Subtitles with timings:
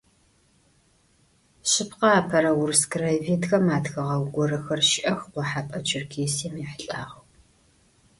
[1.71, 7.23] Шъыпкъэ, апэрэ урыс краеведхэм атхыгъэ горэхэр щыӏэх Къохьэпӏэ Черкесием ехьылӏагъэу.